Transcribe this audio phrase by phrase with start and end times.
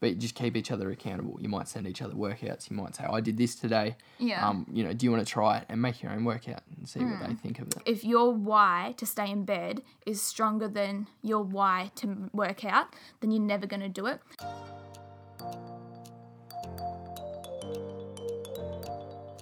[0.00, 1.38] but you just keep each other accountable.
[1.40, 2.70] You might send each other workouts.
[2.70, 3.96] You might say, "I did this today.
[4.18, 4.46] Yeah.
[4.46, 6.88] Um, you know, do you want to try it and make your own workout and
[6.88, 7.76] see what they think of it?
[7.86, 12.86] if your why to stay in bed is stronger than your why to work out,
[13.20, 14.20] then you're never going to do it.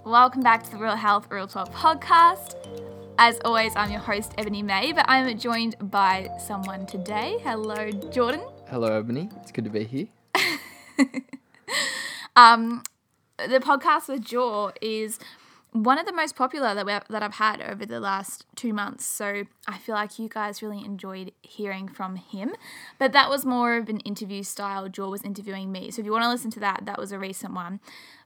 [0.04, 2.56] Welcome back to the Real Health Real Talk podcast.
[3.16, 7.38] As always, I'm your host, Ebony May, but I'm joined by someone today.
[7.42, 8.42] Hello, Jordan.
[8.68, 9.30] Hello, Ebony.
[9.40, 10.08] It's good to be here.
[12.36, 12.82] Um,
[13.38, 15.18] the podcast with Jaw is
[15.72, 19.04] one of the most popular that, we that I've had over the last two months.
[19.04, 22.52] So I feel like you guys really enjoyed hearing from him.
[22.98, 24.88] But that was more of an interview style.
[24.88, 25.90] Jaw was interviewing me.
[25.90, 27.80] So if you want to listen to that, that was a recent one.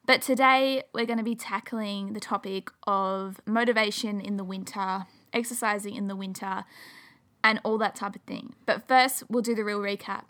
[0.07, 5.95] But today we're going to be tackling the topic of motivation in the winter, exercising
[5.95, 6.65] in the winter,
[7.45, 8.55] and all that type of thing.
[8.67, 10.25] But first, we'll do the real recap.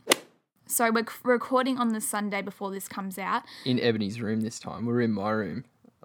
[0.68, 3.42] So we're c- recording on the Sunday before this comes out.
[3.64, 4.84] In Ebony's room this time.
[4.86, 5.64] we're in my room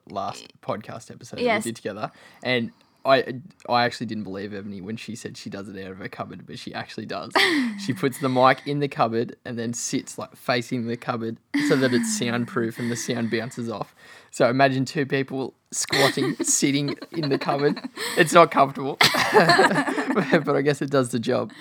[0.09, 1.64] last podcast episode Yes.
[1.64, 2.11] that we did together,
[2.44, 2.72] and
[3.05, 3.36] I
[3.67, 6.45] I actually didn't believe Ebony when she said she does it out of her cupboard,
[6.47, 7.31] but she actually does.
[7.86, 11.75] she puts the mic in the cupboard and then sits like facing the cupboard so
[11.75, 13.94] that it's soundproof and the sound bounces off.
[14.31, 17.77] So imagine two people squatting, sitting in the cupboard.
[18.17, 18.98] It's not comfortable,
[19.33, 21.52] but I guess it does the job.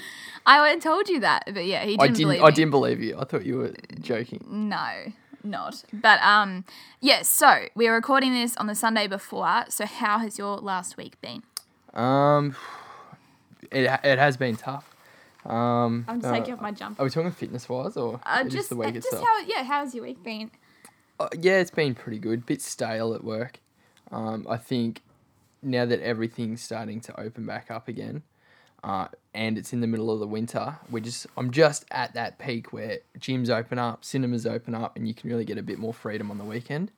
[0.47, 2.19] I would have told you that, but yeah, he didn't, I didn't.
[2.23, 2.53] believe I me.
[2.55, 3.19] didn't believe you.
[3.19, 4.45] I thought you were joking.
[4.49, 4.89] No,
[5.45, 5.85] not.
[5.93, 6.65] But um,
[7.01, 7.23] yeah.
[7.23, 9.65] So we're recording this on the Sunday before.
[9.69, 11.43] So how has your last week been?
[11.95, 12.57] Um,
[13.71, 14.89] it it has been tough.
[15.45, 17.03] Um, I'm just uh, taking off my jumper.
[17.03, 19.25] Are we talking fitness wise or Uh, just, just the uh, week just itself?
[19.25, 19.63] how yeah.
[19.65, 20.51] How's your week been?
[21.21, 22.47] Uh, yeah, it's been pretty good.
[22.47, 23.59] Bit stale at work.
[24.11, 25.03] Um, I think
[25.63, 28.23] now that everything's starting to open back up again,
[28.85, 32.39] uh, and it's in the middle of the winter, we just I'm just at that
[32.39, 35.79] peak where gyms open up, cinemas open up, and you can really get a bit
[35.79, 36.91] more freedom on the weekend.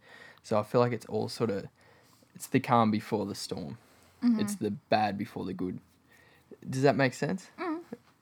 [0.42, 1.66] So I feel like it's all sort of
[2.34, 3.78] it's the calm before the storm.
[4.40, 5.78] It's the bad before the good.
[6.68, 7.50] Does that make sense?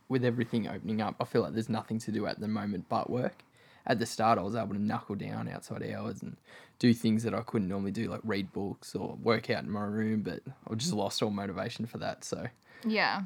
[0.08, 3.08] With everything opening up, I feel like there's nothing to do at the moment but
[3.08, 3.44] work.
[3.86, 6.36] At the start, I was able to knuckle down outside hours and
[6.78, 9.84] do things that I couldn't normally do, like read books or work out in my
[9.84, 10.22] room.
[10.22, 12.24] But I just lost all motivation for that.
[12.24, 12.48] So
[12.84, 13.22] Yeah,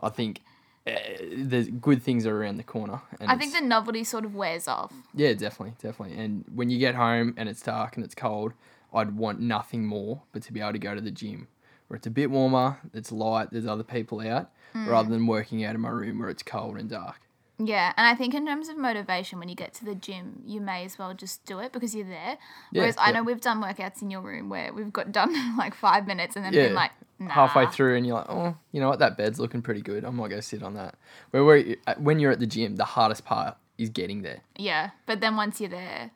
[0.00, 0.40] I think
[0.86, 0.90] uh,
[1.36, 3.00] the good things are around the corner.
[3.20, 4.92] I think the novelty sort of wears off.
[5.14, 6.18] yeah, definitely, definitely.
[6.18, 8.52] And when you get home and it's dark and it's cold,
[8.92, 11.48] I'd want nothing more but to be able to go to the gym
[11.88, 14.86] where it's a bit warmer, it's light, there's other people out, Mm.
[14.88, 17.20] rather than working out in my room where it's cold and dark.
[17.58, 20.60] Yeah, and I think in terms of motivation, when you get to the gym, you
[20.62, 22.38] may as well just do it because you're there.
[22.72, 25.74] Yeah, Whereas I know we've done workouts in your room where we've got done like
[25.74, 26.68] five minutes and then Yeah.
[26.68, 26.92] been like,
[27.26, 27.30] nah.
[27.32, 30.04] Halfway through, and you're like, oh, you know what, that bed's looking pretty good.
[30.04, 30.94] I might go sit on that.
[31.30, 31.64] Where, where
[31.98, 34.40] when you're at the gym, the hardest part is getting there.
[34.56, 36.10] Yeah, but then once you're there,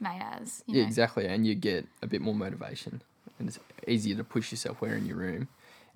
[0.00, 0.62] may as.
[0.66, 0.86] You Yeah, know.
[0.88, 1.26] exactly.
[1.26, 3.02] And you get a bit more motivation.
[3.38, 3.58] And it's
[3.88, 5.48] easier to push yourself where in your room.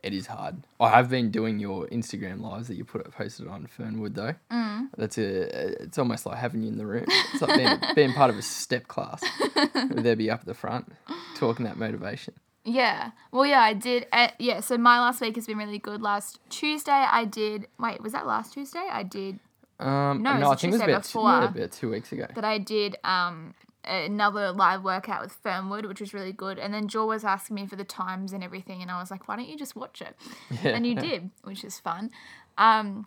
[0.02, 0.56] It is hard.
[0.78, 4.34] I have been doing your Instagram lives that you put it posted on Fernwood though.
[4.52, 4.88] Mm.
[4.96, 5.82] That's a.
[5.82, 7.06] It's almost like having you in the room.
[7.32, 9.24] It's like being, being part of a step class.
[9.90, 10.92] They'd be up at the front,
[11.36, 12.34] talking that motivation.
[12.66, 13.12] Yeah.
[13.30, 14.06] Well, yeah, I did.
[14.12, 16.02] Uh, yeah, so my last week has been really good.
[16.02, 17.68] Last Tuesday, I did.
[17.78, 18.86] Wait, was that last Tuesday?
[18.90, 19.38] I did.
[19.78, 22.12] Um, No, it no, was I think it was Tuesday about two, about two weeks
[22.12, 22.26] ago.
[22.34, 23.54] That I did um
[23.84, 26.58] another live workout with Fernwood, which was really good.
[26.58, 29.28] And then Jaw was asking me for the times and everything, and I was like,
[29.28, 30.16] why don't you just watch it?
[30.62, 30.70] Yeah.
[30.72, 32.10] And you did, which is fun.
[32.58, 33.06] Um,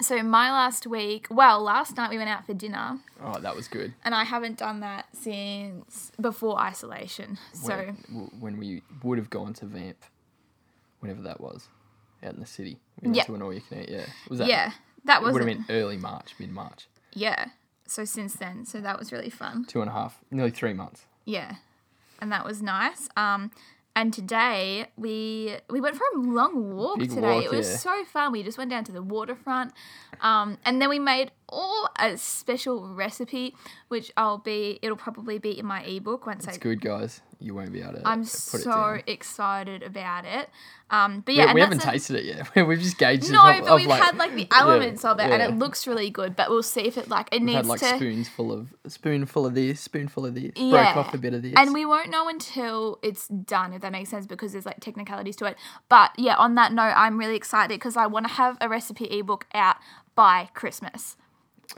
[0.00, 3.68] so my last week, well, last night we went out for dinner, Oh, that was
[3.68, 3.94] good.
[4.04, 7.38] and I haven't done that since before isolation.
[7.52, 9.98] So when, when we would have gone to Vamp,
[11.00, 11.68] whenever that was,
[12.24, 12.78] out in the city.
[13.00, 13.24] We went Yeah.
[13.24, 13.88] to an all you can eat.
[13.90, 14.48] Yeah, was that?
[14.48, 14.72] yeah,
[15.04, 16.86] that was would have been early March, mid March.
[17.12, 17.46] yeah.
[17.84, 19.64] So since then, so that was really fun.
[19.66, 21.04] two and a half, nearly three months.
[21.26, 21.56] Yeah,
[22.20, 23.08] and that was nice.
[23.16, 23.50] Um,
[23.94, 27.36] and today we we went for a long walk Big today.
[27.36, 27.76] walk, it was yeah.
[27.76, 28.32] so fun.
[28.32, 29.72] We just went down to the waterfront,
[30.20, 33.54] um, and then we made all a special recipe,
[33.88, 34.78] which I'll be.
[34.82, 36.60] It'll probably be in my ebook once It's I.
[36.60, 37.20] good, guys.
[37.38, 40.48] You won't be able to I'm so excited about it.
[40.90, 42.66] Um, but yeah, we and haven't a- tasted it yet.
[42.66, 43.32] We've just gauged it.
[43.32, 45.86] No, of, but of we've like, had like the elements of it, and it looks
[45.86, 46.36] really good.
[46.36, 47.96] But we'll see if it like it We've needs had like to.
[47.96, 50.52] spoons full of spoonful of this, spoonful of this.
[50.54, 50.92] Yeah.
[50.94, 51.54] Broke off a bit of this.
[51.56, 55.34] And we won't know until it's done, if that makes sense, because there's like technicalities
[55.36, 55.56] to it.
[55.88, 59.06] But yeah, on that note, I'm really excited because I want to have a recipe
[59.06, 59.76] ebook out
[60.14, 61.16] by Christmas.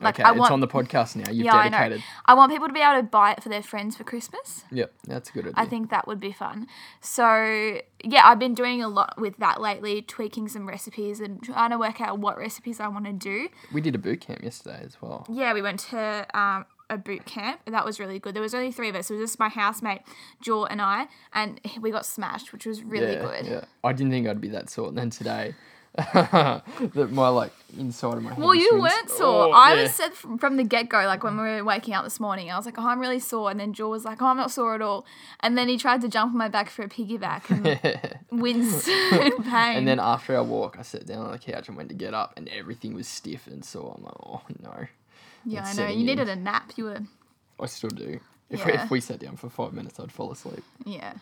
[0.00, 1.30] Like okay, I it's want, on the podcast now.
[1.30, 1.98] You've yeah, I dedicated.
[1.98, 2.04] know.
[2.26, 4.64] I want people to be able to buy it for their friends for Christmas.
[4.72, 5.54] Yep, that's a good idea.
[5.56, 6.66] I think that would be fun.
[7.00, 11.70] So yeah, I've been doing a lot with that lately, tweaking some recipes and trying
[11.70, 13.48] to work out what recipes I want to do.
[13.72, 15.26] we did a boot camp yesterday as well.
[15.30, 17.60] Yeah, we went to um, a boot camp.
[17.66, 18.34] That was really good.
[18.34, 19.10] There was only three of us.
[19.10, 20.02] It was just my housemate,
[20.40, 23.46] Jaw, and I, and we got smashed, which was really yeah, good.
[23.46, 23.64] Yeah.
[23.82, 24.90] I didn't think I'd be that sort.
[24.90, 25.54] And then today,
[25.96, 28.38] that my like inside of my head.
[28.42, 29.46] Well, you weren't sore.
[29.48, 29.82] Oh, I yeah.
[29.82, 32.50] was said from, from the get go, like when we were waking up this morning,
[32.50, 33.50] I was like, oh, I'm really sore.
[33.50, 35.06] And then Jaw was like, oh, I'm not sore at all.
[35.40, 39.42] And then he tried to jump on my back for a piggyback and winced in
[39.44, 39.76] pain.
[39.78, 42.12] And then after our walk, I sat down on the couch and went to get
[42.14, 43.94] up, and everything was stiff and sore.
[43.96, 44.86] I'm like, oh no.
[45.44, 45.86] yeah, I know.
[45.86, 46.06] You in.
[46.06, 46.72] needed a nap.
[46.76, 47.00] You were,
[47.60, 48.18] I still do.
[48.50, 48.84] If, Yeah.
[48.84, 50.62] if we sat down for five minutes, I'd fall asleep.
[50.84, 51.14] yeah.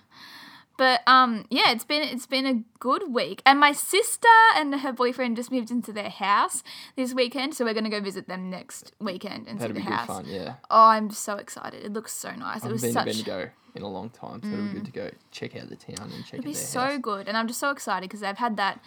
[0.79, 4.93] But um, yeah, it's been it's been a good week, and my sister and her
[4.93, 6.63] boyfriend just moved into their house
[6.97, 10.07] this weekend, so we're gonna go visit them next weekend and That'd see the house.
[10.07, 10.55] fun, yeah.
[10.71, 11.85] Oh, I'm so excited!
[11.85, 12.65] It looks so nice.
[12.65, 14.85] I it was been such to Bendigo in a long time, so it'll be good
[14.87, 16.99] to go check out the town and check out be so house.
[17.03, 18.81] good, and I'm just so excited because they've had that.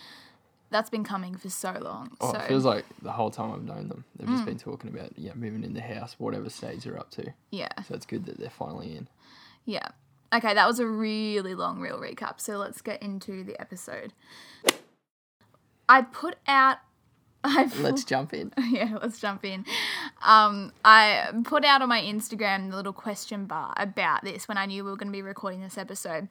[0.71, 2.17] That's been coming for so long.
[2.19, 4.45] Oh, so it feels like the whole time I've known them, they've just Mm.
[4.47, 7.31] been talking about yeah moving in the house, whatever stage they're up to.
[7.51, 9.07] yeah, So it's good that they're finally in.
[9.65, 9.89] yeah.
[10.35, 12.41] Okay, that was a really long real recap.
[12.41, 14.11] So let's get into the episode.
[15.87, 16.77] I put out.
[17.45, 18.51] I Let's jump in.
[18.69, 19.65] yeah, let's jump in.
[20.23, 24.65] Um, I put out on my Instagram the little question bar about this when I
[24.65, 26.27] knew we were going to be recording this episode.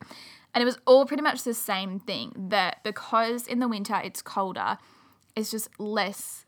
[0.52, 4.22] And it was all pretty much the same thing that because in the winter it's
[4.22, 4.78] colder,
[5.34, 6.46] it's just less,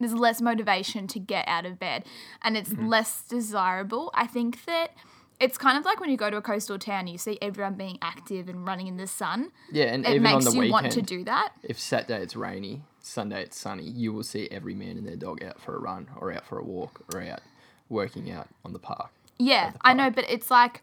[0.00, 2.04] there's less motivation to get out of bed
[2.42, 4.10] and it's less desirable.
[4.14, 4.92] I think that
[5.40, 7.98] it's kind of like when you go to a coastal town, you see everyone being
[8.02, 9.50] active and running in the sun.
[9.70, 11.52] Yeah, and It even on makes the you weekend, want to do that.
[11.62, 15.42] if Saturday it's rainy, Sunday it's sunny, you will see every man and their dog
[15.42, 17.40] out for a run or out for a walk or out
[17.88, 19.10] working out on the park.
[19.38, 20.82] Yeah, the I know, but it's like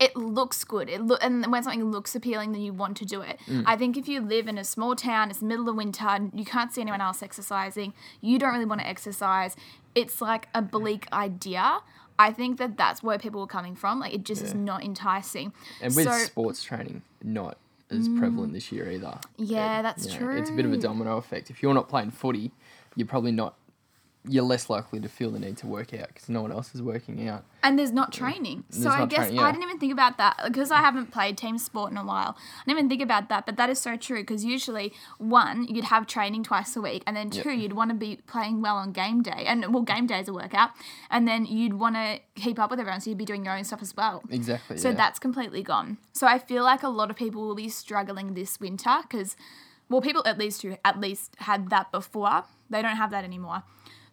[0.00, 0.88] it looks good.
[0.88, 3.38] It and when something looks appealing, then you want to do it.
[3.46, 3.62] Mm.
[3.66, 6.32] I think if you live in a small town, it's the middle of winter, and
[6.34, 9.54] you can't see anyone else exercising, you don't really want to exercise.
[9.94, 11.80] It's like a bleak idea.
[12.18, 14.00] I think that that's where people were coming from.
[14.00, 15.52] Like it just is not enticing.
[15.80, 17.58] And with so sports training not
[17.90, 18.18] as mm.
[18.18, 19.18] prevalent this year either.
[19.36, 21.50] Yeah, it- that's you know, It's a bit of a domino effect.
[21.50, 22.52] If you're not playing footy,
[22.96, 23.56] you're probably not.
[24.26, 26.80] You're less likely to feel the need to work out because no one else is
[26.80, 27.44] working out.
[27.62, 28.64] and there's not training.
[28.70, 31.58] So I guess training, I didn't even think about that because I haven't played team
[31.58, 32.36] sport in a while.
[32.36, 35.84] I didn't even think about that, but that is so true because usually one you'd
[35.86, 38.92] have training twice a week, and then two you'd want to be playing well on
[38.92, 40.70] game day, and well game day is a workout,
[41.10, 43.64] and then you'd want to keep up with everyone, so you'd be doing your own
[43.64, 44.22] stuff as well.
[44.30, 44.76] Exactly.
[44.76, 44.94] So yeah.
[44.94, 45.98] that's completely gone.
[46.12, 49.36] So I feel like a lot of people will be struggling this winter because,
[49.88, 53.62] well, people at least who at least had that before, they don't have that anymore.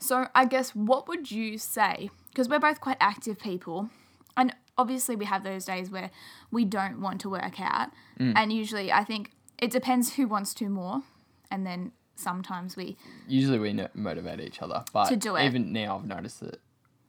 [0.01, 2.09] So I guess what would you say?
[2.29, 3.89] Because we're both quite active people,
[4.35, 6.09] and obviously we have those days where
[6.51, 7.89] we don't want to work out,
[8.19, 8.33] Mm.
[8.35, 11.03] and usually I think it depends who wants to more,
[11.51, 15.45] and then sometimes we usually we motivate each other, but To do it.
[15.45, 16.59] even now I've noticed that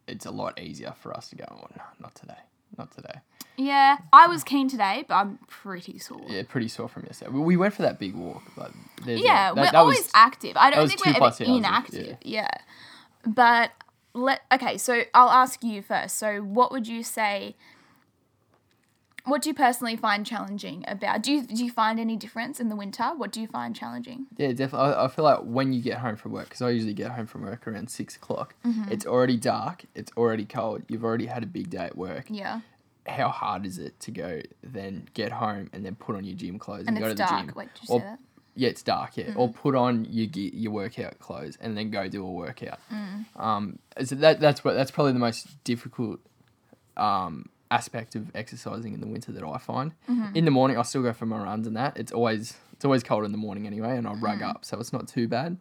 [0.06, 1.44] it's a lot easier for us to go.
[1.50, 2.38] Oh no, not today,
[2.78, 3.20] not today.
[3.56, 6.22] yeah I was keen today, but I'm pretty sore.
[6.28, 7.30] Yeah, pretty sore from yesterday.
[7.30, 8.72] We- We went for that big walk, but
[9.04, 10.56] there's a- Yeah, that- we're that always was- active.
[10.56, 12.16] I don't think we're ever inactive.
[12.22, 12.48] Yeah.
[13.26, 13.70] But
[14.14, 16.16] let okay, so I'll ask you first.
[16.18, 17.54] So what would you say
[19.24, 22.68] what do you personally find challenging about do you do you find any difference in
[22.68, 23.04] the winter?
[23.16, 24.26] What do you find challenging?
[24.36, 24.94] Yeah, definitely.
[24.94, 27.26] I, I feel like when you get home from work, because I usually get home
[27.26, 28.90] from work around six o'clock, Mm-hmm.
[28.92, 32.26] it's already dark, it's already cold, you've already had a big day at work.
[32.28, 32.60] Yeah.
[33.06, 36.58] How hard is it to go then get home and then put on your gym
[36.58, 37.46] clothes And and, go to the dark.
[37.46, 37.52] gym?
[37.56, 38.18] Wait, did you Or- say that?
[38.54, 39.16] Yeah, it's dark.
[39.16, 42.78] Yeah, or put on your your workout clothes and then go do a workout.
[43.34, 46.20] Um, so that that's what that's probably the most difficult
[46.98, 49.92] um aspect of exercising in the winter that I find.
[50.08, 50.36] Mm-hmm.
[50.36, 51.96] In the morning, I still go for my runs and that.
[51.96, 54.50] It's always it's always cold in the morning anyway, and I rug mm.
[54.50, 55.56] up, so it's not too bad.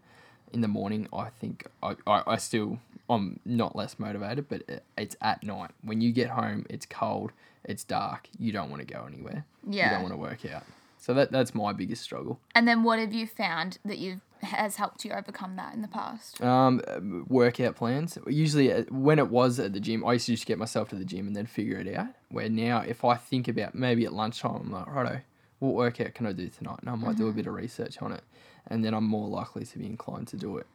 [0.54, 4.84] In the morning, I think I, I, I still I'm not less motivated, but it,
[4.98, 6.66] it's at night when you get home.
[6.70, 7.32] It's cold,
[7.64, 8.28] it's dark.
[8.38, 9.46] You don't want to go anywhere.
[9.86, 10.64] you don't want to work out.
[10.98, 12.40] So that that's my biggest struggle.
[12.54, 15.88] And then what have you found that you has helped you overcome that in the
[15.88, 16.42] past?
[16.42, 18.18] Um, workout plans.
[18.28, 20.96] Usually, uh, when it was at the gym, I used to just get myself to
[20.96, 22.08] the gym and then figure it out.
[22.30, 25.22] Where now, if I think about maybe at lunchtime, I'm like, righto,
[25.60, 26.80] what workout can I do tonight?
[26.82, 28.24] And I might do a bit of research on it,
[28.68, 30.68] and then I'm more likely to be inclined to do it.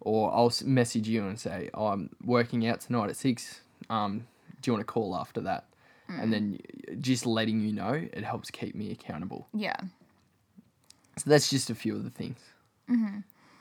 [0.00, 3.62] Or I'll message you and say, oh, I'm working out tonight at six.
[3.88, 4.26] Um,
[4.60, 5.64] do you want to call after that?
[6.08, 6.60] And then
[7.00, 9.48] just letting you know, it helps keep me accountable.
[9.52, 9.74] Yeah.
[11.18, 12.38] So that's just a few of the things.
[12.90, 13.18] Mm-hmm.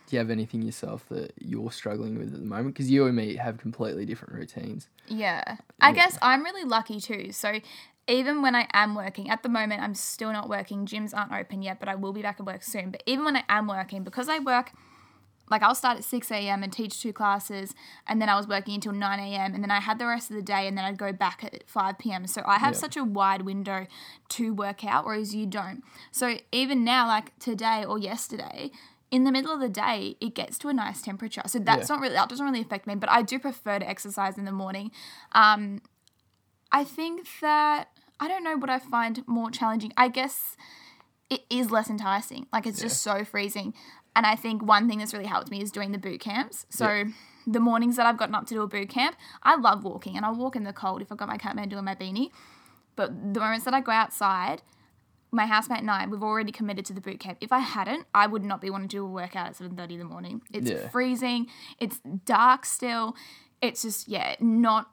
[0.08, 2.76] Do you have anything yourself that you're struggling with at the moment?
[2.76, 4.88] Because you and me have completely different routines.
[5.08, 5.58] Yeah.
[5.82, 7.32] I guess I'm really lucky too.
[7.32, 7.60] So
[8.08, 10.86] even when I am working, at the moment I'm still not working.
[10.86, 12.92] Gyms aren't open yet, but I will be back at work soon.
[12.92, 14.72] But even when I am working, because I work
[15.50, 16.64] like I'll start at 6 a.m.
[16.64, 17.76] and teach two classes,
[18.08, 19.54] and then I was working until 9 a.m.
[19.54, 21.70] and then I had the rest of the day, and then I'd go back at
[21.70, 22.26] 5 p.m.
[22.26, 22.80] So I have Yeah.
[22.80, 23.86] such a wide window
[24.30, 25.84] to work out, whereas you don't.
[26.12, 28.72] So even now, like today or yesterday,
[29.12, 31.44] in the middle of the day, it gets to a nice temperature.
[31.46, 31.96] So that's Yeah.
[31.96, 34.52] not really that doesn't really affect me, but I do prefer to exercise in the
[34.52, 34.92] morning.
[35.32, 35.82] Um,
[36.72, 39.94] I think that I don't know what I find more challenging.
[39.98, 40.58] I guess
[41.30, 42.48] it is less enticing.
[42.52, 43.74] Like it's just so freezing.
[44.16, 46.66] And I think one thing that's really helped me is doing the boot camps.
[46.70, 47.04] So Yeah.
[47.46, 50.26] the mornings that I've gotten up to do a boot camp, I love walking and
[50.26, 52.32] I'll walk in the cold if I've got my Kathmandu and my beanie.
[52.96, 54.62] But the moments that I go outside,
[55.36, 57.38] my housemate and I, we've already committed to the boot camp.
[57.42, 60.00] If I hadn't, I would not be wanting to do a workout at 7.30 in
[60.00, 60.42] the morning.
[60.52, 60.90] It's Yeah.
[60.90, 61.48] freezing.
[61.80, 63.16] It's dark still.
[63.62, 64.90] It's just, yeah, not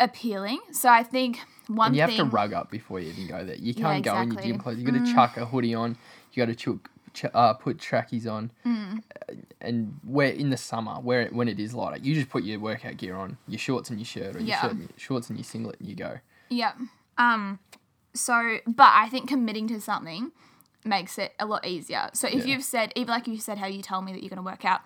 [0.00, 0.60] appealing.
[0.72, 3.56] So I think one And you have to rug up before you even go there.
[3.56, 4.40] You can't go in your.
[4.42, 4.44] Mm.
[4.46, 4.78] gym clothes.
[4.78, 5.96] You got to chuck a hoodie on.
[6.32, 8.50] You got to chuck, ch- uh, put trackies on.
[8.64, 8.98] Mm.
[9.28, 12.60] Uh, And where in the summer, where when it is lighter, you just put your
[12.60, 15.38] workout gear on, your shorts and your shirt, or your shirt and your, shorts and
[15.38, 16.18] your singlet, and you go.
[16.50, 16.72] Yeah.
[17.18, 17.58] Um
[18.16, 20.32] so but I think committing to something
[20.84, 22.10] makes it a lot easier.
[22.14, 22.54] So if Yeah.
[22.54, 24.64] you've said even like you said how you tell me that you're going to work
[24.64, 24.80] out,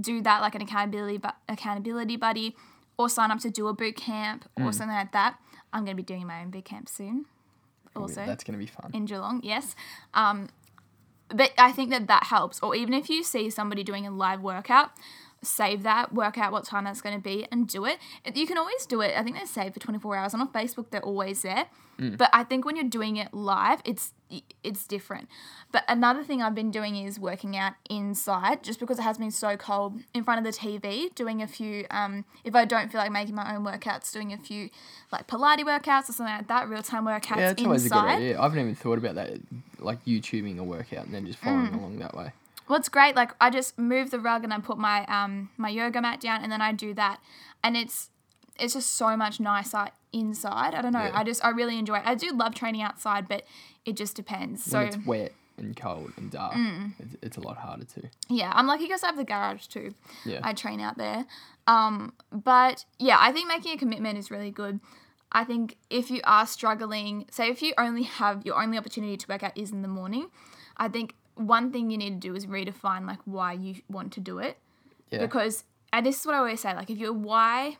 [0.00, 2.56] do that like an accountability bu- accountability buddy
[2.98, 4.74] or sign up to do a boot camp or Mm.
[4.74, 5.38] something like that.
[5.72, 7.26] I'm going to be doing my own boot camp soon.
[7.96, 8.90] Also That's gonna be fun.
[8.92, 9.76] in Geelong, yes.
[10.14, 10.48] Um,
[11.28, 12.58] but I think that that helps.
[12.60, 14.90] Or even if you see somebody doing a live workout,
[15.46, 17.98] save that, work out what time that's going to be, and do it.
[18.34, 19.14] You can always do it.
[19.16, 20.32] I think they're saved for 24 hours.
[20.34, 21.66] And on Facebook, they're always there.
[21.96, 24.12] But I think when you're doing it live, it's
[24.64, 25.28] it's different.
[25.70, 29.30] But another thing I've been doing is working out inside, just because it has been
[29.30, 31.14] so cold in front of the TV.
[31.14, 34.38] Doing a few, um, if I don't feel like making my own workouts, doing a
[34.38, 34.70] few
[35.12, 37.94] like Pilates workouts or something like that, real time workouts Yeah, that's always a good
[37.96, 38.16] inside.
[38.16, 38.40] idea.
[38.40, 39.30] I haven't even thought about that,
[39.78, 41.78] like YouTubing a workout and then just following Mm.
[41.78, 42.32] along that way.
[42.66, 46.00] What's great, like I just move the rug and I put my um my yoga
[46.00, 47.20] mat down and then I do that,
[47.62, 48.10] and it's
[48.58, 50.74] it's just so much nicer inside.
[50.74, 51.00] I don't know.
[51.04, 51.10] Yeah.
[51.18, 52.02] I just I really enjoy it.
[52.06, 53.42] I do love training outside, but
[53.84, 54.62] it just depends.
[54.64, 56.94] So it's wet and cold and dark, Mm.
[56.98, 58.02] it's, it's a lot harder to.
[58.28, 59.94] yeah, I'm lucky because I have the garage too.
[60.24, 60.40] Yeah.
[60.42, 61.26] I train out there.
[61.68, 64.80] Um, but yeah, I think making a commitment is really good.
[65.30, 69.26] I think if you are struggling, say if you only have your only opportunity to
[69.28, 70.26] work out is in the morning,
[70.76, 74.20] I think one thing you need to do is redefine like why you want to
[74.20, 74.58] do it.
[75.10, 75.20] yeah.
[75.20, 77.76] Because and this is what I always say, like if your why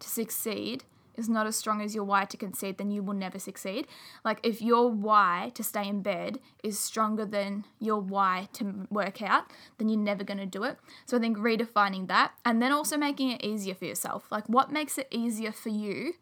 [0.00, 0.84] to succeed
[1.16, 3.86] is not as strong as your why to concede, then you will never succeed.
[4.24, 9.22] Like if your why to stay in bed is stronger than your why to work
[9.22, 9.44] out,
[9.78, 10.78] then you're never going to do it.
[11.06, 14.26] So I think redefining that and then also making it easier for yourself.
[14.30, 16.14] Like what makes it easier for you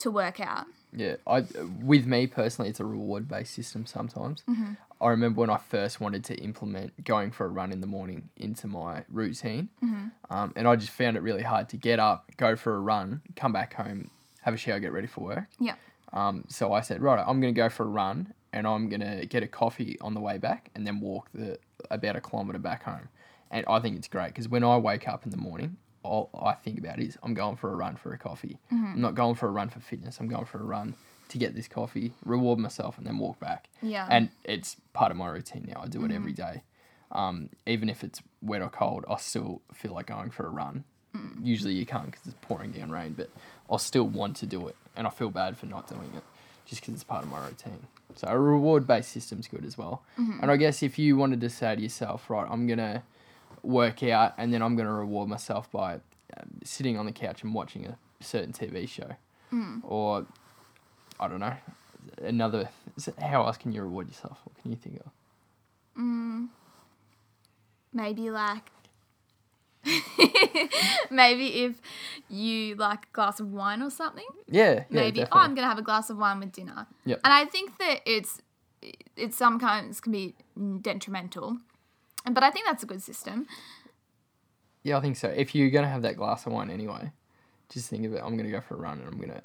[0.00, 0.66] to work out?
[0.92, 1.44] Yeah, I
[1.82, 3.86] with me personally, it's a reward based system.
[3.86, 4.72] Sometimes Mm-hmm.
[5.00, 8.28] I remember when I first wanted to implement going for a run in the morning
[8.36, 10.06] into my routine, Mm-hmm.
[10.30, 13.22] um, and I just found it really hard to get up, go for a run,
[13.36, 14.10] come back home,
[14.42, 15.46] have a shower, get ready for work.
[15.58, 15.74] Yeah.
[16.12, 19.42] Um, so I said, right, I'm gonna go for a run, and I'm gonna get
[19.42, 21.58] a coffee on the way back, and then walk the
[21.90, 23.08] about a kilometer back home.
[23.50, 26.52] And I think it's great because when I wake up in the morning, all I
[26.54, 28.58] think about is I'm going for a run for a coffee.
[28.70, 30.18] I'm not going for a run for fitness.
[30.20, 30.94] I'm going for a run
[31.30, 33.68] to get this coffee, reward myself, and then walk back.
[33.82, 34.06] Yeah.
[34.10, 35.80] And it's part of my routine now.
[35.82, 36.62] I do it every day.
[37.12, 40.84] Um, even if it's wet or cold, I still feel like going for a run.
[41.42, 43.30] Usually you can't because it's pouring down rain, but
[43.68, 46.22] I'll still want to do it, and I feel bad for not doing it,
[46.66, 47.86] just because it's part of my routine.
[48.14, 50.02] So a reward-based system's good as well.
[50.40, 53.02] And I guess if you wanted to say to yourself, right, I'm gonna
[53.62, 57.52] work out, and then I'm gonna reward myself by um, sitting on the couch and
[57.54, 59.16] watching a certain TV show,
[59.82, 60.26] or
[61.20, 61.54] I don't know,
[62.22, 62.68] another.
[63.20, 64.38] How else can you reward yourself?
[64.44, 65.10] What can you think of?
[66.00, 66.48] Mm.
[67.92, 68.70] maybe like
[71.10, 71.80] maybe if
[72.28, 75.78] you like a glass of wine or something Yeah, yeah, maybe oh i'm gonna have
[75.78, 77.20] a glass of wine with dinner Yep.
[77.24, 78.40] and i think that it's
[79.16, 80.34] it sometimes can be
[80.80, 81.58] detrimental
[82.30, 83.46] but i think that's a good system
[84.82, 85.28] Yeah, I think so.
[85.28, 87.12] If you're gonna have that glass of wine anyway,
[87.68, 88.22] just think of it.
[88.24, 89.42] I'm gonna go for a run and I'm gonna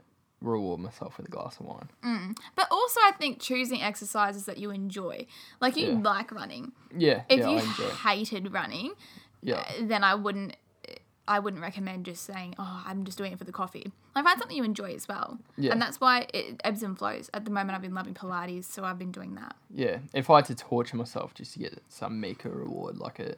[0.51, 1.89] reward myself with a glass of wine.
[2.03, 2.37] Mm.
[2.55, 5.25] but also i think choosing exercises that you enjoy
[5.61, 5.99] like you Yeah.
[6.03, 8.93] like running Yeah, if yeah, you I hated running
[9.41, 10.55] Yeah, uh, then i wouldn't
[10.87, 10.93] uh,
[11.27, 14.37] I wouldn't recommend just saying, "Oh, I'm just doing it for the coffee." Like find
[14.39, 15.71] something you enjoy as well, Yeah.
[15.71, 17.31] and that's why it ebbs and flows.
[17.33, 19.55] At the moment, I've been loving Pilates, so I've been doing that.
[19.73, 19.97] yeah.
[20.13, 23.33] If I had to torture myself just to get some meeker reward like a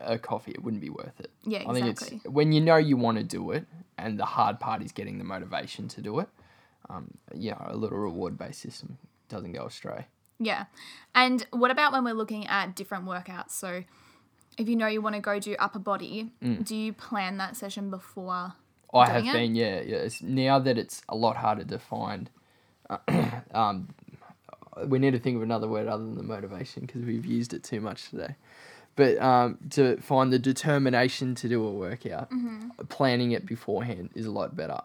[0.00, 1.30] a coffee, it wouldn't be worth it.
[1.44, 2.20] Yeah, I think exactly.
[2.24, 3.66] it's when you know you want to do it,
[3.98, 6.28] and the hard part is getting the motivation to do it.
[6.88, 10.06] Um, yeah, a little reward based system doesn't go astray.
[10.38, 10.64] Yeah.
[11.14, 13.50] And what about when we're looking at different workouts?
[13.50, 13.84] So
[14.58, 16.64] if you know you want to go do upper body, Mm.
[16.64, 18.54] do you plan that session before?
[18.92, 19.32] I have it?
[19.32, 19.96] been, yeah, yeah.
[19.96, 22.30] It's, now that it's a lot harder to find,
[23.52, 23.88] um,
[24.86, 27.64] we need to think of another word other than the motivation because we've used it
[27.64, 28.36] too much today.
[28.96, 32.30] But um, to find the determination to do a workout,
[32.88, 34.80] planning it beforehand is a lot better.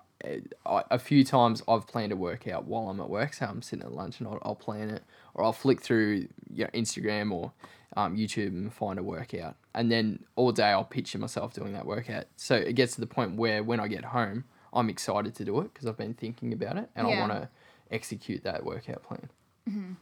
[0.66, 3.86] I, a few times I've planned a workout while I'm at work, so I'm sitting
[3.86, 7.54] at lunch and I'll, I'll plan it, or I'll flick through you know, Instagram or
[7.96, 11.86] um, YouTube and find a workout, and then all day I'll picture myself doing that
[11.86, 12.26] workout.
[12.36, 15.60] So it gets to the point where when I get home, I'm excited to do
[15.62, 17.50] it because I've been thinking about it and I want to
[17.92, 19.30] execute that workout plan.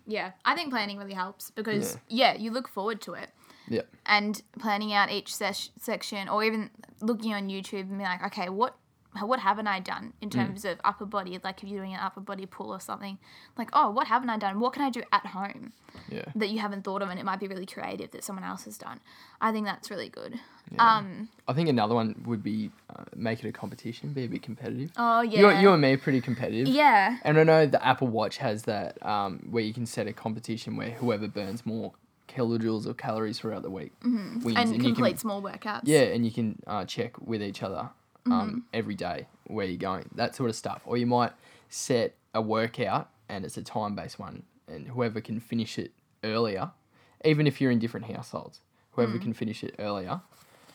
[0.06, 3.30] Yeah, I think planning really helps because yeah, you look forward to it.
[3.68, 6.70] Yeah, and planning out each ses- section or even
[7.02, 8.76] looking on YouTube and be like, okay, what
[9.22, 11.40] what haven't I done in terms of upper body?
[11.44, 13.18] Like if you're doing an upper body pull or something,
[13.58, 14.60] like, oh, what haven't I done?
[14.60, 15.74] What can I do at home
[16.10, 16.26] yeah.
[16.36, 17.10] that you haven't thought of?
[17.10, 19.00] And it might be really creative that someone else has done.
[19.42, 20.40] I think that's really good.
[20.72, 20.98] Yeah.
[20.98, 24.44] Um, I think another one would be uh, make it a competition, be a bit
[24.44, 24.92] competitive.
[24.98, 26.68] oh yeah, You, you and me are pretty competitive.
[26.68, 30.14] yeah, And I know the Apple Watch has that um, where you can set a
[30.14, 31.94] competition where whoever burns more
[32.28, 33.92] kilojoules or calories throughout the week.
[34.02, 34.56] Mm-hmm.
[34.58, 35.82] and, you complete can, small workouts.
[35.86, 37.90] yeah, and you can uh, check with each other
[38.26, 38.58] um, Mm-hmm.
[38.74, 40.82] every day where you're going, that sort of stuff.
[40.86, 41.32] Or you might
[41.70, 45.92] set a workout and it's a time based one, and whoever can finish it
[46.24, 46.72] earlier,
[47.26, 48.60] even if you're in different households,
[48.92, 49.22] whoever Mm.
[49.22, 50.22] can finish it earlier.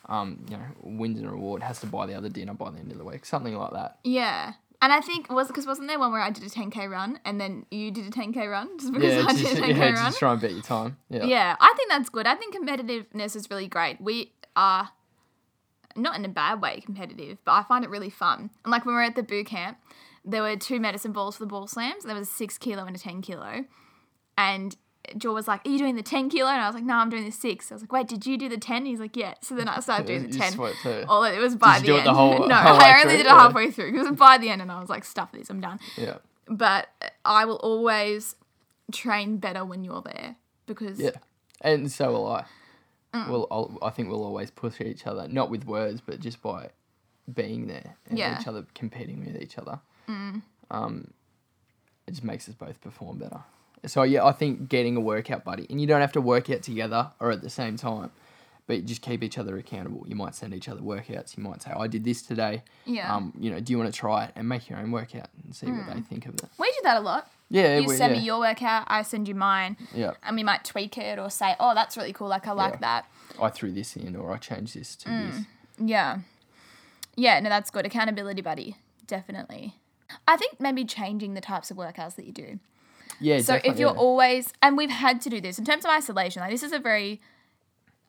[0.06, 2.90] Um, you know, wins a reward, has to buy the other dinner by the end
[2.90, 3.98] of the week, something like that.
[4.02, 4.54] Yeah.
[4.82, 7.40] And I think was because wasn't there one where I did a 10k run and
[7.40, 9.84] then you did a 10k run just because Yeah, I just, did a 10k yeah,
[9.84, 9.94] run?
[10.06, 10.96] just try and beat your time.
[11.08, 11.24] Yeah.
[11.24, 12.26] Yeah, I think that's good.
[12.26, 14.00] I think competitiveness is really great.
[14.00, 14.90] We are
[15.94, 18.50] not in a bad way competitive, but I find it really fun.
[18.64, 19.78] And like when we were at the boot camp,
[20.24, 22.02] there were two medicine balls for the ball slams.
[22.04, 23.64] There was a six kilo and a 10 kilo.
[24.36, 24.76] And
[25.16, 26.48] Joel was like, Are you doing the 10 kilo?
[26.50, 27.70] And I was like, No, I'm doing the six.
[27.70, 28.86] I was like, Wait, did you do the 10?
[28.86, 29.34] He's like, Yeah.
[29.40, 30.52] So then I started doing the 10.
[30.52, 30.74] sweat.
[31.08, 32.06] All it was by Did the you do it end.
[32.06, 33.10] the whole- no, I only through?
[33.12, 33.38] did it Yeah.
[33.38, 33.88] halfway through.
[33.88, 35.78] It was by the end, and I was like, Stuff this, I'm done.
[35.96, 36.18] Yeah.
[36.48, 36.88] But
[37.24, 38.36] I will always
[38.92, 41.10] train better when you're there because Yeah.
[41.60, 42.44] And so will I.
[43.14, 43.28] Mm.
[43.28, 46.70] Well, I'll, I think we'll always push each other, not with words, but just by
[47.32, 48.34] being there and Yeah.
[48.36, 48.40] Mm.
[48.40, 49.80] each other competing with each other.
[50.70, 51.12] Um,
[52.06, 53.40] it just makes us both perform better.
[53.84, 56.62] So yeah, I think getting a workout buddy, and you don't have to work out
[56.62, 58.10] together or at the same time,
[58.68, 60.04] but just keep each other accountable.
[60.06, 61.36] You might send each other workouts.
[61.36, 63.12] You might say, "I did this today." Yeah.
[63.14, 65.54] Um, you know, do you want to try it and make your own workout and
[65.54, 66.44] see what they think of it?
[66.58, 67.28] we do that a lot.
[67.50, 68.20] Yeah, you we- send yeah.
[68.20, 71.54] me your workout, I send you mine, Yeah, and we might tweak it or say,
[71.60, 72.28] "Oh, that's really cool.
[72.28, 72.78] Like I like Yeah.
[72.80, 73.04] that."
[73.40, 75.30] I threw this in, or I changed this to Mm.
[75.32, 75.44] this.
[75.78, 76.18] Yeah,
[77.16, 77.40] yeah.
[77.40, 77.84] No, that's good.
[77.84, 78.76] Accountability buddy,
[79.08, 79.74] definitely.
[80.28, 82.58] I think maybe changing the types of workouts that you do.
[83.22, 83.40] Yeah.
[83.40, 83.96] So if you're yeah.
[83.96, 86.78] always, and we've had to do this in terms of isolation, like this is a
[86.78, 87.20] very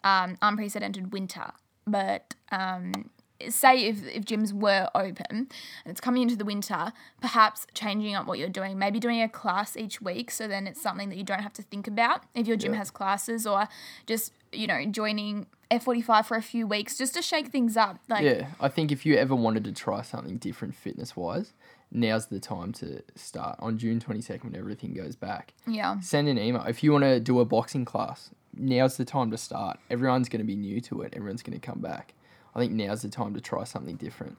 [0.03, 1.51] um, unprecedented winter.
[1.85, 3.09] But um,
[3.49, 5.47] say if, if gyms were open and
[5.85, 9.75] it's coming into the winter, perhaps changing up what you're doing, maybe doing a class
[9.75, 10.31] each week.
[10.31, 12.79] So then it's something that you don't have to think about if your gym Yeah.
[12.79, 13.67] has classes or
[14.05, 17.99] just, you know, joining F45 for a few weeks just to shake things up.
[18.07, 21.53] Like, Yeah, I think if you ever wanted to try something different fitness wise,
[21.93, 23.57] now's the time to start.
[23.59, 25.99] On June 22nd, when everything goes back, yeah.
[25.99, 26.63] send an email.
[26.63, 29.79] If you want to do a boxing class, now's the time to start.
[29.89, 32.13] Everyone's going to be new to it, everyone's going to come back.
[32.55, 34.37] I think now's the time to try something different.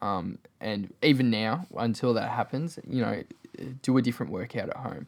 [0.00, 3.22] Um, and even now, until that happens, you know,
[3.82, 5.06] do a different workout at home.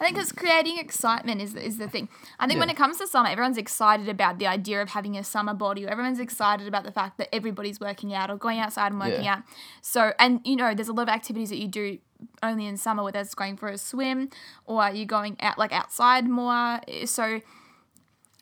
[0.00, 2.08] I think because creating excitement is is the thing.
[2.38, 5.24] I think when it comes to summer, everyone's excited about the idea of having a
[5.24, 8.92] summer body, or everyone's excited about the fact that everybody's working out or going outside
[8.92, 9.36] and working Yeah.
[9.36, 9.42] out.
[9.80, 11.98] So, and you know, there's a lot of activities that you do
[12.42, 14.30] only in summer, whether it's going for a swim
[14.64, 16.80] or you're going out like outside more.
[17.04, 17.40] So,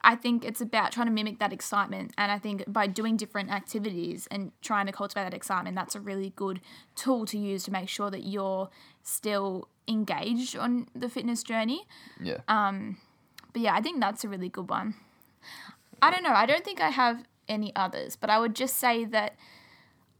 [0.07, 2.13] I think it's about trying to mimic that excitement.
[2.19, 6.01] And I think by doing different activities and trying to cultivate that excitement, that's a
[6.01, 6.61] really good
[6.95, 8.69] tool to use to make sure that you're
[9.03, 11.87] still engaged on the fitness journey.
[12.21, 12.39] Yeah.
[12.49, 12.99] Um,
[13.53, 14.95] but yeah, I think that's a really good one.
[16.03, 16.33] I don't know.
[16.33, 19.37] I don't think I have any others, but I would just say that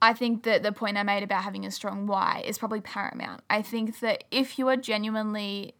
[0.01, 3.43] I think that the point I made about having a strong why is probably paramount.
[3.49, 5.75] I think that if you are genuinely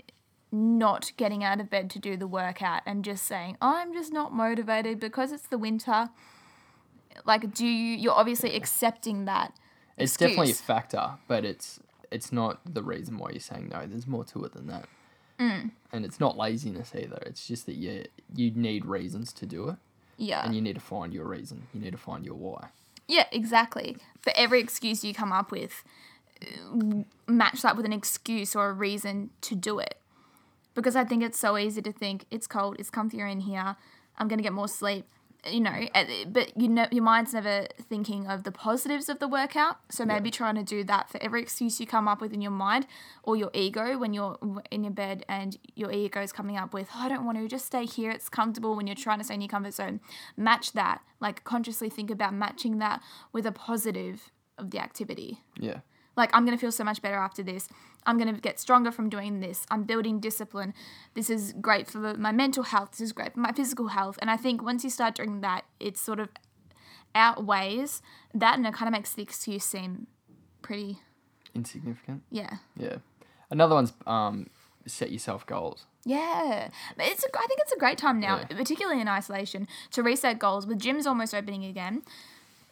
[0.51, 4.13] not getting out of bed to do the workout and just saying, oh, I'm just
[4.13, 6.09] not motivated because it's the winter,
[7.27, 9.53] like, do you, you're obviously accepting that.
[9.99, 11.81] it's definitely a factor, but it's
[12.15, 13.87] it's not the reason why you're saying no.
[13.87, 14.87] There's more to it than that.
[15.39, 15.71] Mm.
[15.93, 17.19] And it's not laziness either.
[17.27, 19.77] It's just that you you need reasons to do it,
[20.17, 20.45] Yeah.
[20.45, 21.67] and you need to find your reason.
[21.75, 22.69] You need to find your why.
[23.09, 23.97] Yeah, exactly.
[24.23, 25.85] For every excuse you come up with,
[26.43, 29.97] uh, match that with an excuse or a reason to do it.
[30.75, 33.77] Because I think it's so easy to think it's cold, it's comfier in here.
[34.19, 35.05] I'm gonna get more sleep.
[35.51, 39.29] You know, uh, but you know, your mind's never thinking of the positives of the
[39.29, 39.77] workout.
[39.91, 42.51] So maybe trying to do that for every excuse you come up with in your
[42.51, 42.87] mind
[43.23, 44.39] or your ego when you're
[44.71, 47.47] in your bed and your ego is coming up with, oh, I don't want to
[47.49, 48.11] just stay here.
[48.11, 50.01] It's comfortable when you're trying to stay in your comfort zone.
[50.37, 51.03] Match that.
[51.21, 53.03] Like consciously think about matching that
[53.33, 55.41] with a positive of the activity.
[55.59, 55.81] Yeah.
[56.17, 57.69] Like, I'm going to feel so much better after this.
[58.07, 59.67] I'm going to get stronger from doing this.
[59.71, 60.75] I'm building discipline.
[61.15, 62.93] This is great for my mental health.
[62.93, 64.19] This is great for my physical health.
[64.21, 66.29] And I think once you start doing that, it sort of
[67.15, 68.03] outweighs
[68.35, 70.07] that and it kind of makes the excuse seem
[70.63, 70.99] pretty,
[71.55, 72.23] Insignificant.
[72.31, 72.57] yeah.
[72.77, 72.97] Yeah.
[73.51, 74.49] Another one's um,
[74.87, 75.87] set yourself goals.
[76.05, 77.25] Yeah, but it's.
[77.25, 78.57] A, I think it's a great time now, Yeah.
[78.59, 80.67] particularly in isolation, to reset goals.
[80.67, 82.03] With gyms almost opening again,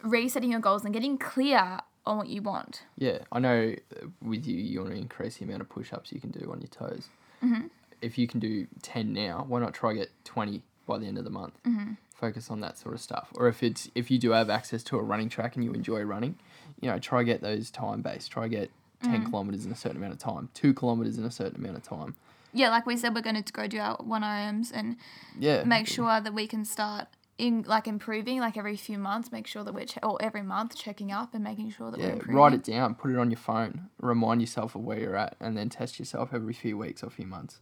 [0.03, 2.83] resetting your goals and getting clear on what you want.
[2.97, 3.75] Yeah, I know
[4.21, 6.61] with you, you want to increase the amount of push ups you can do on
[6.61, 7.09] your toes.
[7.43, 7.67] Mm-hmm.
[8.01, 11.25] If you can do 10 now, why not try get 20 by the end of
[11.25, 11.55] the month?
[11.65, 11.93] Mm-hmm.
[12.15, 13.29] Focus on that sort of stuff.
[13.35, 16.03] Or if it's if you do have access to a running track and you enjoy
[16.03, 16.37] running,
[16.81, 18.31] you know, try get those time based.
[18.31, 18.71] Try get
[19.03, 21.83] 10 kilometers in a certain amount of time, 2 kilometers in a certain amount of
[21.83, 22.15] time.
[22.53, 24.97] Yeah, like we said, we're going to go do our one RMs and
[25.39, 25.65] Yeah.
[25.65, 27.09] make sure that we can start
[27.43, 29.33] in like improving like every few months.
[29.33, 32.07] Make sure that we're che- or every month checking up and making sure that we're
[32.07, 32.37] Yeah, improving.
[32.37, 35.57] write it down, put it on your phone, remind yourself of where you're at, and
[35.57, 37.61] then test yourself every few weeks or few months.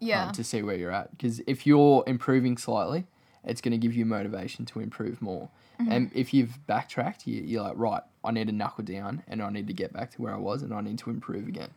[0.00, 1.10] Yeah, um, to see where you're at.
[1.10, 3.06] Because if you're improving slightly,
[3.44, 5.50] it's going to give you motivation to improve more.
[5.80, 5.92] Mm-hmm.
[5.92, 9.50] And if you've backtracked, you, you're like, right, I need to knuckle down and I
[9.50, 11.70] need to get back to where I was and I need to improve again.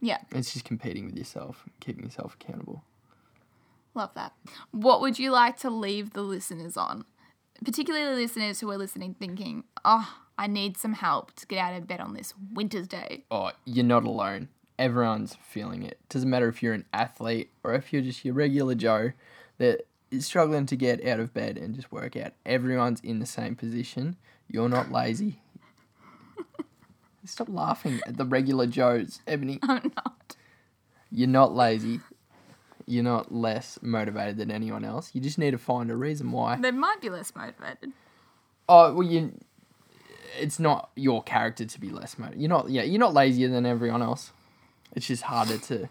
[0.00, 2.82] yeah, It's just competing with yourself, keeping yourself accountable.
[3.94, 4.32] Love that.
[4.70, 7.04] What would you like to leave the listeners on?
[7.64, 11.86] Particularly listeners who are listening, thinking, "Oh, I need some help to get out of
[11.86, 14.48] bed on this winter's day." Oh, you're not alone.
[14.78, 15.98] Everyone's feeling it.
[16.08, 19.12] Doesn't matter if you're an athlete or if you're just your regular Joe
[19.58, 22.32] that is struggling to get out of bed and just work out.
[22.44, 24.16] Everyone's in the same position.
[24.48, 25.40] You're not lazy.
[27.24, 29.58] Stop laughing at the regular Joes, Ebony.
[29.62, 30.36] I'm not.
[31.10, 32.00] You're not lazy.
[32.86, 35.10] You're not less motivated than anyone else.
[35.14, 36.56] You just need to find a reason why.
[36.56, 37.92] They might be less motivated.
[38.68, 39.32] Oh well, you.
[40.38, 42.42] It's not your character to be less motivated.
[42.42, 42.68] You're not.
[42.70, 44.32] Yeah, you're not lazier than everyone else.
[44.94, 45.88] It's just harder to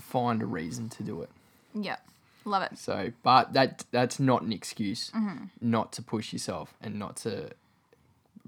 [0.00, 1.30] find a reason to do it.
[1.74, 1.96] Yeah,
[2.44, 2.78] love it.
[2.78, 5.44] So, but that that's not an excuse mm-hmm.
[5.60, 7.50] not to push yourself and not to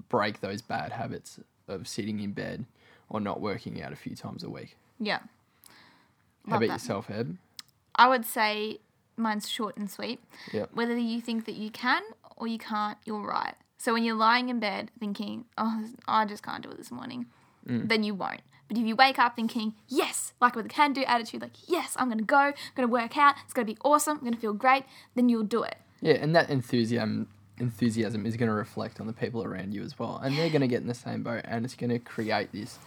[0.09, 2.65] break those bad habits of sitting in bed
[3.09, 4.75] or not working out a few times a week.
[4.99, 5.19] Yeah,
[6.47, 6.73] How Love about that.
[6.73, 7.37] yourself, Heb?
[7.99, 8.79] I would say
[9.17, 10.21] mine's short and sweet.
[10.53, 10.69] Yep.
[10.73, 12.01] Whether you think that you can
[12.37, 13.55] or you can't, you're right.
[13.77, 17.25] So when you're lying in bed thinking, oh, I just can't do it this morning,
[17.67, 17.87] mm.
[17.89, 18.41] then you won't.
[18.69, 21.97] But if you wake up thinking, yes, like with a can do attitude, like, yes,
[21.99, 24.23] I'm going to go, I'm going to work out, it's going to be awesome, I'm
[24.23, 24.85] going to feel great,
[25.15, 25.75] then you'll do it.
[26.01, 27.27] Yeah, and that enthusiasm
[27.59, 30.61] enthusiasm is going to reflect on the people around you as well, and they're going
[30.61, 32.79] to get in the same boat, and it's going to create this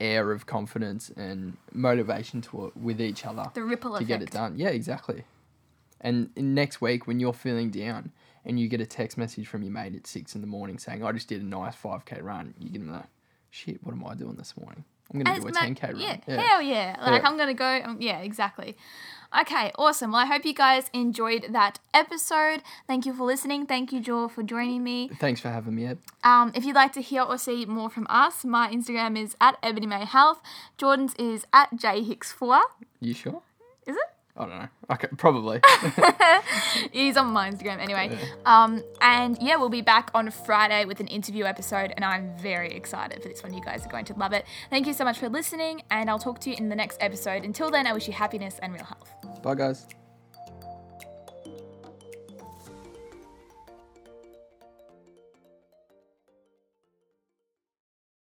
[0.00, 4.08] air of confidence and motivation to it with each other The ripple to effect.
[4.08, 4.54] get it done.
[4.58, 5.24] Yeah, exactly.
[6.00, 8.12] And next week, when you're feeling down
[8.44, 11.02] and you get a text message from your mate at six in the morning saying,
[11.02, 13.08] "I just did a nice five k run," you're gonna be like,
[13.50, 14.84] "Shit, what am I doing this morning?
[15.12, 16.96] I'm gonna do a ten k run." Yeah, hell yeah.
[17.00, 17.28] Like, Yeah.
[17.28, 17.80] I'm going to go.
[17.84, 18.76] Um, yeah, exactly.
[19.40, 20.12] Okay, awesome.
[20.12, 22.62] Well, I hope you guys enjoyed that episode.
[22.86, 23.66] Thank you for listening.
[23.66, 25.10] Thank you, Joel, for joining me.
[25.18, 25.98] Thanks for having me, Ed.
[26.22, 29.58] Um, if you'd like to hear or see more from us, my Instagram is at
[29.60, 30.40] Ebony May Health.
[30.78, 32.60] Jordan's is at jhicks4.
[33.00, 33.42] You sure?
[34.36, 34.68] I don't know.
[34.90, 35.60] Okay, probably.
[36.92, 38.18] He's on my Instagram anyway.
[38.44, 42.72] Um, and yeah, we'll be back on Friday with an interview episode, and I'm very
[42.74, 43.54] excited for this one.
[43.54, 44.44] You guys are going to love it.
[44.70, 47.44] Thank you so much for listening, and I'll talk to you in the next episode.
[47.44, 49.42] Until then, I wish you happiness and real health.
[49.42, 49.86] Bye, guys.